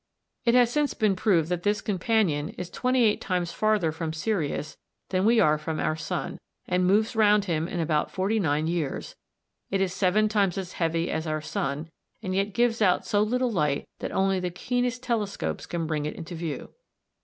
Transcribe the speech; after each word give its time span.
It 0.45 0.55
has 0.55 0.71
since 0.71 0.95
been 0.95 1.15
proved 1.15 1.49
that 1.49 1.61
this 1.61 1.79
companion 1.79 2.49
is 2.57 2.71
twenty 2.71 3.03
eight 3.03 3.21
times 3.21 3.51
farther 3.51 3.91
from 3.91 4.13
Sirius 4.13 4.75
than 5.09 5.25
we 5.25 5.39
are 5.39 5.59
from 5.59 5.79
our 5.79 5.95
sun, 5.95 6.39
and 6.67 6.87
moves 6.87 7.15
round 7.15 7.45
him 7.45 7.67
in 7.67 7.79
about 7.79 8.09
forty 8.09 8.39
nine 8.39 8.65
years. 8.65 9.15
It 9.69 9.79
is 9.79 9.93
seven 9.93 10.27
times 10.27 10.57
as 10.57 10.73
heavy 10.73 11.11
as 11.11 11.27
our 11.27 11.39
sun, 11.39 11.91
and 12.23 12.33
yet 12.33 12.55
gives 12.55 12.81
out 12.81 13.05
so 13.05 13.21
little 13.21 13.51
light 13.51 13.87
that 13.99 14.11
only 14.11 14.39
the 14.39 14.49
keenest 14.49 15.03
telescopes 15.03 15.67
can 15.67 15.85
bring 15.85 16.07
it 16.07 16.15
into 16.15 16.33
view. 16.33 16.71